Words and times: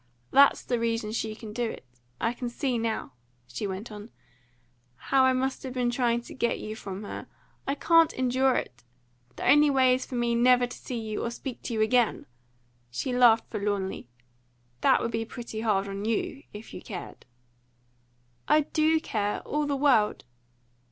That's 0.31 0.63
the 0.63 0.79
reason 0.79 1.11
she 1.11 1.35
can 1.35 1.53
do 1.53 1.69
it. 1.69 1.85
I 2.19 2.33
can 2.33 2.49
see 2.49 2.79
now," 2.79 3.13
she 3.45 3.67
went 3.67 3.91
on, 3.91 4.09
"how 4.95 5.25
I 5.25 5.33
must 5.33 5.61
have 5.61 5.73
been 5.73 5.91
trying 5.91 6.21
to 6.21 6.33
get 6.33 6.57
you 6.57 6.75
from 6.75 7.03
her. 7.03 7.27
I 7.67 7.75
can't 7.75 8.11
endure 8.13 8.55
it! 8.55 8.83
The 9.35 9.47
only 9.47 9.69
way 9.69 9.93
is 9.93 10.03
for 10.07 10.15
me 10.15 10.33
never 10.33 10.65
to 10.65 10.75
see 10.75 10.97
you 10.97 11.23
or 11.23 11.29
speak 11.29 11.61
to 11.61 11.73
you 11.75 11.81
again!" 11.81 12.25
She 12.89 13.13
laughed 13.13 13.51
forlornly. 13.51 14.07
"That 14.81 15.01
would 15.03 15.11
be 15.11 15.23
pretty 15.23 15.61
hard 15.61 15.87
on 15.87 16.03
you, 16.05 16.45
if 16.51 16.73
you 16.73 16.81
cared." 16.81 17.27
"I 18.47 18.61
do 18.61 18.99
care 18.99 19.41
all 19.41 19.67
the 19.67 19.75
world!" 19.77 20.23